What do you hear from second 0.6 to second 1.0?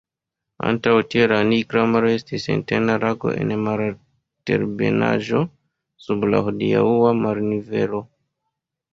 Antaŭ